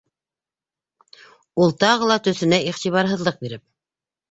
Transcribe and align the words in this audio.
Ул, 1.03 1.77
тағы 1.85 2.09
ла 2.13 2.19
төҫөнә 2.31 2.61
иғтибарһыҙлыҡ 2.73 3.41
биреп: 3.47 3.67